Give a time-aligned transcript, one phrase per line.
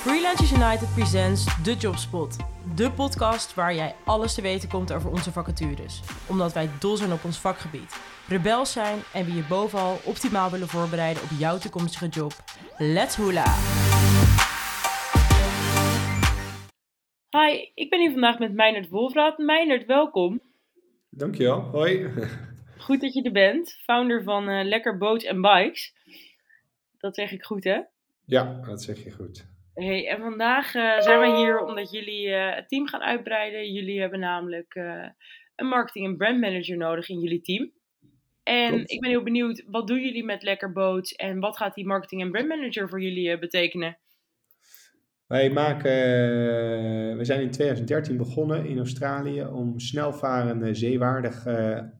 [0.00, 2.36] Freelancers United presents The Jobspot.
[2.76, 6.00] De podcast waar jij alles te weten komt over onze vacatures.
[6.28, 8.00] Omdat wij dol zijn op ons vakgebied.
[8.28, 12.32] Rebels zijn en we je bovenal optimaal willen voorbereiden op jouw toekomstige job.
[12.78, 13.44] Let's hula!
[17.30, 19.38] Hi, ik ben hier vandaag met Meinert Wolfraat.
[19.38, 20.40] Meinert, welkom.
[21.10, 22.10] Dankjewel, hoi.
[22.78, 23.78] Goed dat je er bent.
[23.82, 25.94] Founder van uh, Lekker Boats en Bikes.
[26.98, 27.80] Dat zeg ik goed, hè?
[28.24, 29.48] Ja, dat zeg je goed.
[29.80, 33.72] Hey, en vandaag uh, zijn we hier omdat jullie uh, het team gaan uitbreiden.
[33.72, 35.08] Jullie hebben namelijk uh,
[35.56, 37.72] een marketing- en brandmanager nodig in jullie team.
[38.42, 38.90] En Klopt.
[38.90, 42.22] ik ben heel benieuwd, wat doen jullie met Lekker Boats en wat gaat die marketing-
[42.22, 43.98] en brandmanager voor jullie betekenen?
[45.26, 45.92] Wij maken,
[47.16, 51.90] we zijn in 2013 begonnen in Australië om snelvarende, zeewaardige,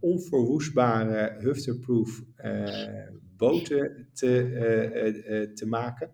[0.00, 2.20] onverwoestbare, hufterproof
[3.36, 6.10] boten te, te maken.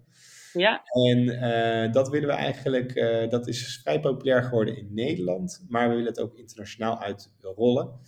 [0.52, 0.83] Ja.
[0.84, 5.88] En uh, dat willen we eigenlijk, uh, dat is vrij populair geworden in Nederland, maar
[5.88, 8.01] we willen het ook internationaal uitrollen.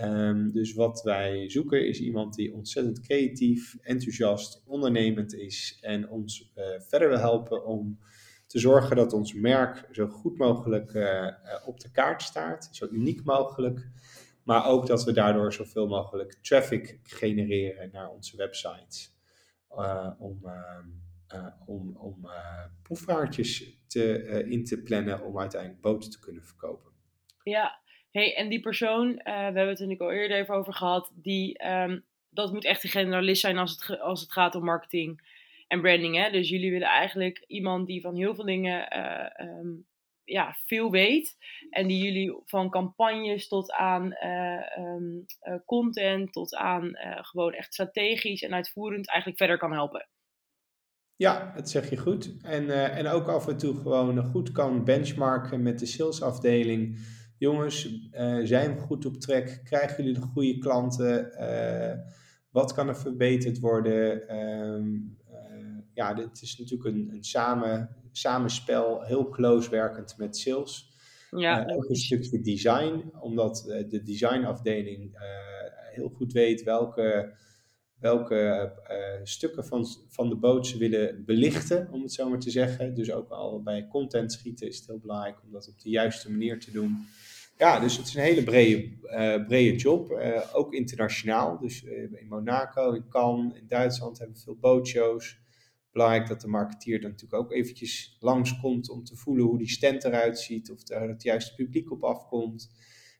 [0.00, 6.52] Um, dus wat wij zoeken is iemand die ontzettend creatief, enthousiast, ondernemend is en ons
[6.56, 7.98] uh, verder wil helpen om
[8.46, 10.88] te zorgen dat ons merk zo goed mogelijk
[11.64, 13.88] op de kaart staat, zo uniek mogelijk,
[14.44, 19.14] maar ook dat we daardoor zoveel mogelijk traffic genereren naar onze websites.
[20.18, 20.88] om ehm,
[21.66, 26.92] om, om uh, proefvaartjes te, uh, in te plannen om uiteindelijk boten te kunnen verkopen.
[27.42, 31.12] Ja, hey, en die persoon, we hebben het er natuurlijk al eerder even over gehad,
[31.14, 35.38] die, um, dat moet echt een generalist zijn als het, als het gaat om marketing
[35.66, 36.16] en branding.
[36.16, 36.30] Hè?
[36.30, 38.98] Dus jullie willen eigenlijk iemand die van heel veel dingen
[39.42, 39.86] um,
[40.24, 41.36] ja, veel weet.
[41.70, 44.14] En die jullie van campagnes tot aan
[44.78, 45.26] um,
[45.64, 50.08] content, tot aan gewoon echt strategisch en uitvoerend eigenlijk verder kan helpen.
[51.20, 52.32] Ja, dat zeg je goed.
[52.42, 56.98] En, uh, en ook af en toe gewoon goed kan benchmarken met de salesafdeling.
[57.38, 59.60] Jongens, uh, zijn we goed op track?
[59.64, 61.32] Krijgen jullie de goede klanten?
[61.40, 61.92] Uh,
[62.50, 64.36] wat kan er verbeterd worden?
[64.36, 65.18] Um,
[65.94, 70.96] ja, dit is natuurlijk een, een samen, samenspel, heel close werkend met sales.
[71.30, 75.18] Ja, ook een stukje design, omdat de designafdeling
[75.92, 77.34] heel goed weet welke
[78.00, 82.50] welke uh, stukken van, van de boot ze willen belichten, om het zo maar te
[82.50, 82.94] zeggen.
[82.94, 86.30] Dus ook al bij content schieten is het heel belangrijk om dat op de juiste
[86.30, 87.06] manier te doen.
[87.56, 91.58] Ja, dus het is een hele brede, uh, brede job, uh, ook internationaal.
[91.58, 95.38] Dus in Monaco, in Cannes, in Duitsland hebben we veel bootshows.
[95.92, 100.04] Belangrijk dat de marketeer dan natuurlijk ook eventjes langskomt om te voelen hoe die stand
[100.04, 102.70] eruit ziet, of er het juiste publiek op afkomt.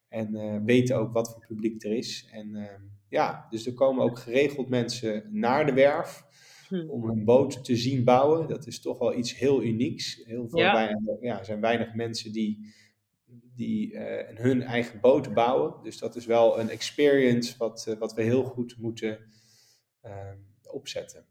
[0.09, 2.29] En weten ook wat voor publiek er is.
[2.33, 6.25] En ehm, ja, dus er komen ook geregeld mensen naar de werf
[6.69, 6.89] hm.
[6.89, 8.49] om hun boot te zien bouwen.
[8.49, 10.23] Dat is toch wel iets heel unieks.
[10.25, 10.73] Heel veel ja.
[10.73, 12.75] Weinig, ja, er zijn weinig mensen die,
[13.57, 14.01] die uh,
[14.35, 15.83] hun eigen boot bouwen.
[15.83, 19.19] Dus dat is wel een experience wat, uh, wat we heel goed moeten
[20.05, 20.33] uh,
[20.63, 21.27] opzetten.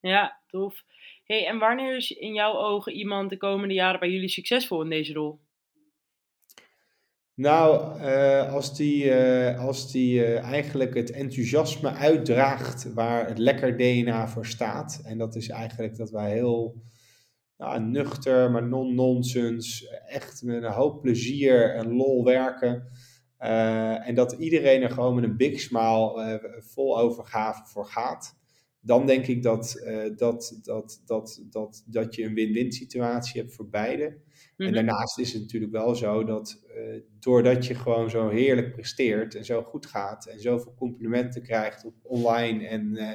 [0.00, 0.84] Ja, tof.
[1.24, 4.90] Hey, en wanneer is in jouw ogen iemand de komende jaren bij jullie succesvol in
[4.90, 5.40] deze rol?
[7.36, 13.76] Nou, uh, als die, uh, als die uh, eigenlijk het enthousiasme uitdraagt waar het lekker
[13.76, 15.00] DNA voor staat.
[15.04, 16.82] En dat is eigenlijk dat wij heel
[17.56, 22.88] nou, nuchter, maar non-nonsense, echt met een hoop plezier en lol werken.
[23.38, 28.42] en dat iedereen er gewoon met een big smile vol overgave voor gaat.
[28.84, 29.82] Dan denk ik dat,
[30.16, 34.04] dat, dat, dat, dat, dat je een win-win situatie hebt voor beide.
[34.04, 34.72] En Mhm.
[34.72, 39.44] daarnaast is het natuurlijk wel zo dat uh, doordat je gewoon zo heerlijk presteert en
[39.44, 43.10] zo goed gaat en zoveel complimenten krijgt op online en, uh,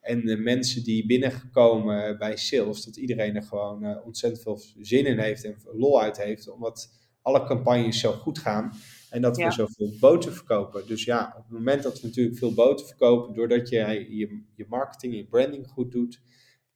[0.00, 5.18] en de mensen die binnengekomen bij sales, dat iedereen er gewoon ontzettend veel zin in
[5.18, 6.90] heeft en lol uit heeft, omdat
[7.22, 8.72] alle campagnes zo goed gaan
[9.14, 9.46] en dat Ja.
[9.46, 10.86] we zoveel boten verkopen.
[10.86, 14.66] Dus ja, op het moment dat we natuurlijk veel boten verkopen, doordat je je, je
[14.68, 16.20] marketing, je branding goed doet,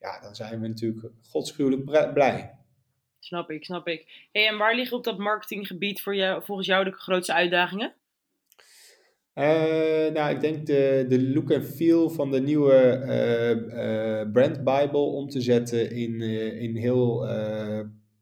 [0.01, 2.59] ja, dan zijn we natuurlijk godschuwelijk blij.
[3.19, 4.29] Snap ik, snap ik.
[4.33, 7.95] Hey, en waar liggen op dat marketinggebied voor jou, volgens jou de grootste uitdagingen?
[9.33, 14.99] Eh, nou, ik denk de, de look en feel van de nieuwe eh, brand Bible
[14.99, 16.21] om te zetten in,
[16.61, 17.27] in heel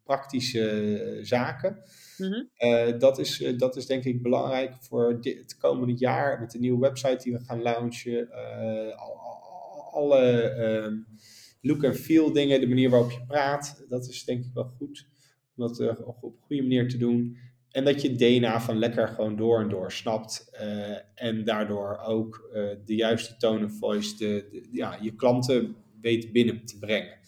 [0.06, 1.79] praktische zaken.
[2.19, 2.43] Mhm.
[2.56, 6.50] Eh, dat, is, eh, dat is denk ik belangrijk voor dit, het komende jaar met
[6.50, 8.31] de nieuwe website die we gaan launchen.
[8.31, 10.94] Eh, al- al- alle ehm,
[11.61, 15.06] look en feel dingen, de manier waarop je praat, dat is denk ik wel goed
[15.56, 17.37] om dat eh, op een goede manier te doen.
[17.70, 20.49] En dat je DNA van lekker gewoon door en door snapt.
[20.53, 25.76] eh, en daardoor ook eh, de juiste tone of voice, de, de- ja, je klanten
[26.00, 27.19] weet binnen te brengen.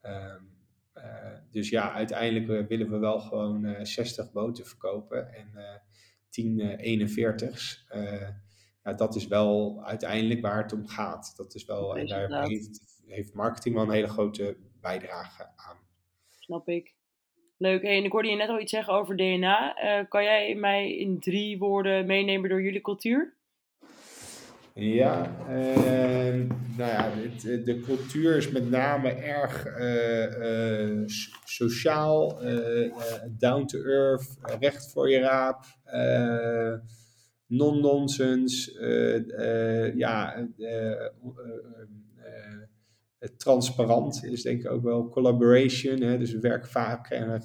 [0.00, 0.34] Ehm, eh,
[1.50, 5.82] dus ja, uiteindelijk willen we wel gewoon 60 boten verkopen en
[6.30, 7.86] 10 41's.
[8.82, 11.32] ja, dat is wel uiteindelijk waar het om gaat.
[11.36, 15.78] Dat is wel, daar heeft, heeft marketing wel een hele grote bijdrage aan.
[16.38, 16.94] Snap ik.
[17.58, 17.82] Leuk.
[17.82, 19.84] Hey, en ik hoorde je net al iets zeggen over DNA.
[19.84, 23.36] Uh, kan jij mij in drie woorden meenemen door jullie cultuur?
[24.78, 27.10] Ja, uh, nou ja,
[27.64, 31.02] de, cultuur is met name erg uh,
[31.44, 32.38] sociaal,
[33.38, 35.64] down to earth, recht voor je raap,
[37.46, 38.72] non-nonsense,
[39.96, 40.48] ja,
[43.36, 46.00] transparant is denk ik ook wel collaboration.
[46.00, 46.18] Hè?
[46.18, 47.42] Dus we werken vaak en,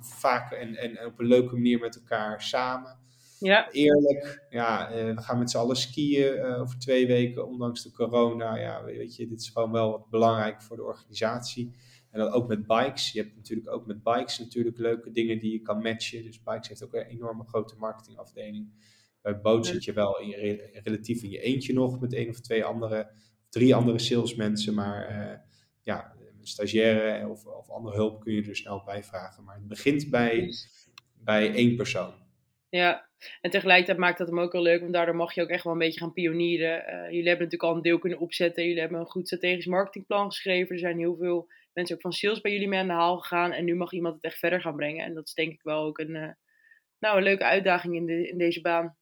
[0.00, 2.98] vaak en, en, op een leuke manier met elkaar samen.
[3.40, 3.70] Ja.
[3.70, 7.90] Eerlijk, ja, uh, we gaan met z'n allen skiën uh, over twee weken, ondanks de
[7.90, 8.56] corona.
[8.56, 11.74] Ja, weet je, dit is gewoon wel wat belangrijk voor de organisatie.
[12.10, 13.12] En dan ook met bikes.
[13.12, 16.24] Je hebt natuurlijk ook met bikes natuurlijk leuke dingen die je kan matchen.
[16.24, 18.72] Dus bikes heeft ook een enorme grote marketingafdeling.
[19.22, 22.40] Bij boot zit je wel in je, relatief in je eentje nog met één of
[22.40, 23.10] twee andere
[23.48, 25.38] drie andere salesmensen, maar uh,
[25.82, 29.44] ja, stagiaire of, of andere hulp kun je er snel bij vragen.
[29.44, 30.54] Maar het begint bij,
[31.14, 32.12] bij één persoon.
[32.68, 33.09] Ja,
[33.40, 35.72] en tegelijkertijd maakt dat hem ook wel leuk, want daardoor mag je ook echt wel
[35.72, 36.78] een beetje gaan pionieren.
[36.78, 38.64] Uh, jullie hebben natuurlijk al een deel kunnen opzetten.
[38.64, 40.74] Jullie hebben een goed strategisch marketingplan geschreven.
[40.74, 43.52] Er zijn heel veel mensen ook van sales bij jullie mee aan de haal gegaan.
[43.52, 45.04] En nu mag iemand het echt verder gaan brengen.
[45.04, 46.30] En dat is denk ik wel ook een, uh,
[46.98, 48.96] nou, een leuke uitdaging in, de, in deze baan.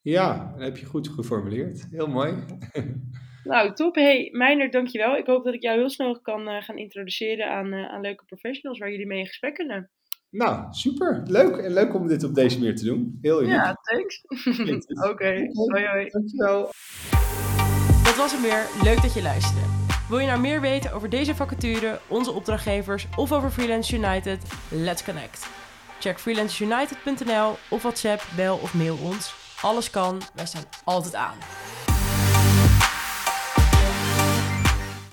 [0.00, 1.86] Ja, dat heb je goed geformuleerd.
[1.90, 2.34] Heel mooi.
[3.44, 3.94] Nou, top.
[3.94, 5.16] Hey, Meijner, dankjewel.
[5.16, 8.78] Ik hoop dat ik jou heel snel kan uh, gaan introduceren aan, aan leuke professionals
[8.78, 9.90] waar jullie mee in gesprek kunnen.
[10.32, 11.22] Nou, super.
[11.26, 11.56] Leuk.
[11.56, 13.18] En leuk om dit op deze manier te doen.
[13.20, 13.48] Heel leuk.
[13.48, 14.24] Ja, thanks.
[14.96, 15.50] Oké, okay.
[15.52, 16.08] hoi hoi.
[16.10, 16.70] Dankjewel.
[18.04, 18.66] Dat was hem weer.
[18.82, 19.66] Leuk dat je luisterde.
[20.08, 24.42] Wil je nou meer weten over deze vacature, onze opdrachtgevers of over Freelance United?
[24.70, 25.46] Let's connect.
[26.00, 29.34] Check freelanceunited.nl of WhatsApp, bel of mail ons.
[29.62, 31.36] Alles kan, wij staan altijd aan.